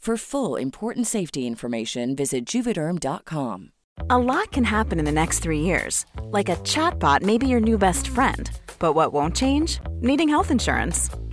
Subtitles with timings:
[0.00, 3.72] For full important safety information, visit juvederm.com.
[4.08, 6.06] A lot can happen in the next three years.
[6.30, 8.50] Like a chatbot may be your new best friend.
[8.78, 9.78] But what won't change?
[10.00, 11.10] Needing health insurance.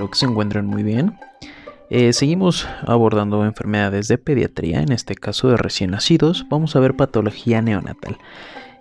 [0.00, 1.18] Espero que se encuentren muy bien.
[1.90, 6.46] Eh, seguimos abordando enfermedades de pediatría, en este caso de recién nacidos.
[6.48, 8.16] Vamos a ver patología neonatal.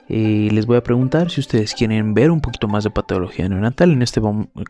[0.07, 3.91] Eh, les voy a preguntar si ustedes quieren ver un poquito más de patología neonatal.
[3.91, 4.21] En este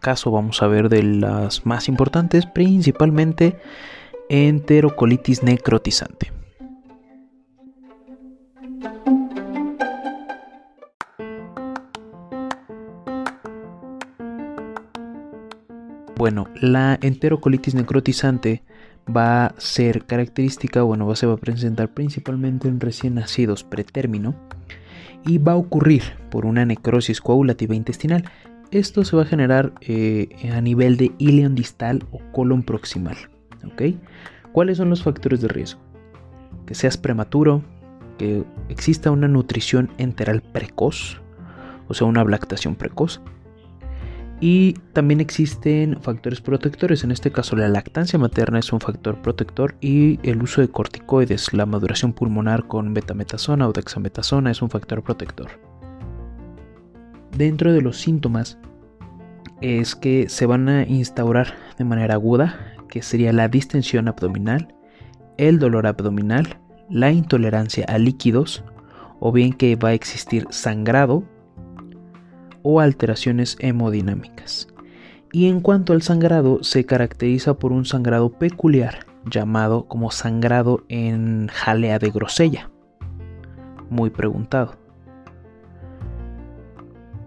[0.01, 3.59] caso vamos a ver de las más importantes, principalmente
[4.27, 6.31] enterocolitis necrotizante.
[16.19, 18.61] Bueno, la enterocolitis necrotizante
[19.07, 24.35] va a ser característica, bueno, se va a presentar principalmente en recién nacidos pretérmino
[25.25, 28.25] y va a ocurrir por una necrosis coagulativa intestinal.
[28.69, 33.15] Esto se va a generar eh, a nivel de ileón distal o colon proximal.
[34.51, 35.79] ¿Cuáles son los factores de riesgo?
[36.65, 37.63] Que seas prematuro,
[38.17, 41.21] que exista una nutrición enteral precoz,
[41.87, 43.21] o sea, una lactación precoz,
[44.41, 49.75] y también existen factores protectores, en este caso la lactancia materna es un factor protector
[49.81, 55.03] y el uso de corticoides, la maduración pulmonar con betametasona o dexametasona es un factor
[55.03, 55.49] protector.
[57.35, 58.57] Dentro de los síntomas
[59.61, 64.73] es que se van a instaurar de manera aguda, que sería la distensión abdominal,
[65.37, 68.63] el dolor abdominal, la intolerancia a líquidos,
[69.19, 71.23] o bien que va a existir sangrado
[72.63, 74.67] o alteraciones hemodinámicas.
[75.31, 81.47] Y en cuanto al sangrado, se caracteriza por un sangrado peculiar llamado como sangrado en
[81.47, 82.69] jalea de grosella.
[83.89, 84.77] Muy preguntado.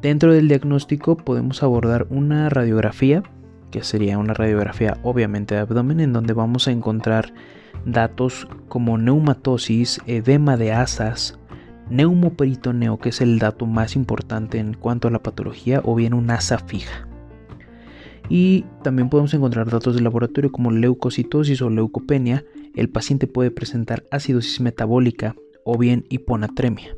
[0.00, 3.22] Dentro del diagnóstico podemos abordar una radiografía,
[3.70, 7.32] que sería una radiografía obviamente de abdomen, en donde vamos a encontrar
[7.86, 11.38] datos como neumatosis, edema de asas,
[11.92, 16.30] neumoperitoneo, que es el dato más importante en cuanto a la patología, o bien un
[16.30, 17.06] asa fija.
[18.28, 22.44] Y también podemos encontrar datos de laboratorio como leucocitosis o leucopenia.
[22.74, 26.96] El paciente puede presentar acidosis metabólica o bien hiponatremia.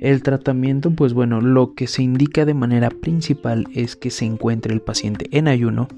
[0.00, 4.72] El tratamiento, pues bueno, lo que se indica de manera principal es que se encuentre
[4.72, 5.88] el paciente en ayuno,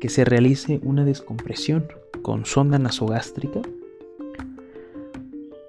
[0.00, 1.86] que se realice una descompresión
[2.22, 3.60] con sonda nasogástrica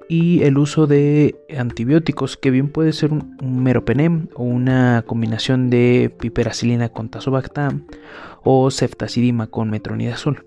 [0.10, 6.14] y el uso de antibióticos, que bien puede ser un, meropenem o una combinación de
[6.20, 7.86] piperacilina con tazobactam
[8.44, 10.46] o ceftazidima con metronidazol.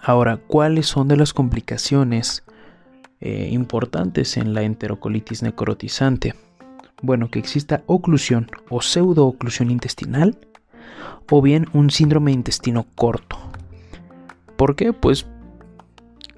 [0.00, 2.44] Ahora, ¿cuáles son de las complicaciones
[3.20, 6.34] eh, importantes en la enterocolitis necrotizante?
[7.02, 10.38] Bueno, que exista oclusión o pseudooclusión intestinal
[11.30, 13.38] o bien un síndrome de intestino corto.
[14.56, 14.92] ¿Por qué?
[14.92, 15.26] Pues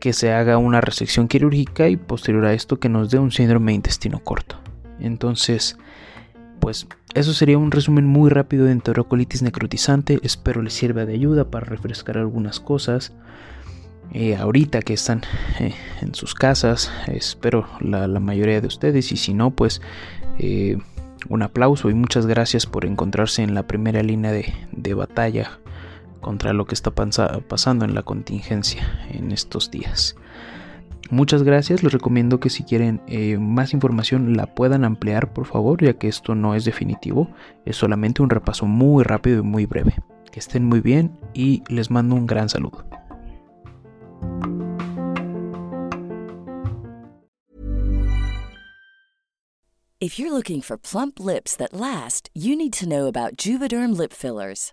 [0.05, 3.73] que se haga una resección quirúrgica y posterior a esto que nos dé un síndrome
[3.73, 4.61] de intestino corto.
[5.01, 5.79] Entonces,
[6.61, 10.21] pues eso sería un resumen muy rápido de enterocolitis necrotizante.
[10.23, 13.15] Espero les sirva de ayuda para refrescar algunas cosas.
[14.13, 15.23] Eh, ahorita que están
[15.59, 15.73] eh,
[16.03, 19.81] en sus casas, espero la, mayoría de ustedes y si no, pues
[20.39, 20.77] eh,
[21.31, 25.61] un aplauso y muchas gracias por encontrarse en la primera línea de, batalla
[26.25, 30.17] contra lo que está pasando en la contingencia en estos días.
[31.11, 33.03] Muchas gracias, les recomiendo que si quieren
[33.39, 37.29] más información la puedan ampliar por favor, ya que esto no es definitivo,
[37.67, 39.95] es solamente un repaso muy rápido y muy breve.
[40.33, 42.87] Que estén muy bien y les mando un gran saludo.
[50.01, 54.13] If you're looking for plump lips that last, you need to know about Juvederm lip
[54.13, 54.73] fillers.